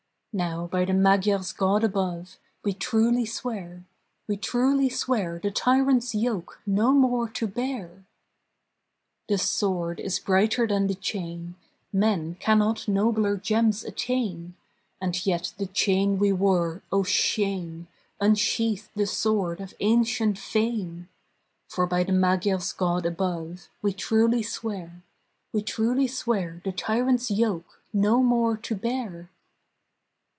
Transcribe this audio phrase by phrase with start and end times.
[0.33, 3.83] Now by the Magyar's God above We truly swear,
[4.29, 8.05] We truly swear the tyrant's yoke No more to bear!
[9.27, 11.55] The sword is brighter than the chain,
[11.91, 14.55] Men cannot nobler gems attain;
[15.01, 17.89] And yet the chain we wore, oh, shame!
[18.21, 21.09] Unsheath the sword of ancient fame!
[21.67, 25.01] For by the Magyar's God above We truly swear,
[25.51, 29.29] We truly swear the tyrant's yoke No more to bear!